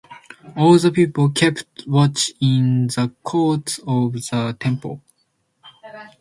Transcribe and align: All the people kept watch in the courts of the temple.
All 0.55 0.79
the 0.79 0.89
people 0.89 1.29
kept 1.29 1.85
watch 1.85 2.31
in 2.41 2.87
the 2.87 3.13
courts 3.23 3.79
of 3.85 4.13
the 4.13 4.57
temple. 4.59 4.99